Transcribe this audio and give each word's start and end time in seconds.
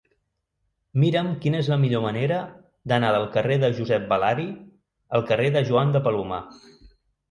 Mira'm 1.03 1.29
quina 1.43 1.59
és 1.65 1.69
la 1.73 1.77
millor 1.83 2.03
manera 2.07 2.41
d'anar 2.93 3.13
del 3.19 3.29
carrer 3.37 3.61
de 3.67 3.73
Josep 3.79 4.11
Balari 4.17 4.51
al 5.21 5.31
carrer 5.33 5.57
de 5.61 5.67
Joan 5.73 5.99
de 5.99 6.07
Palomar. 6.11 6.47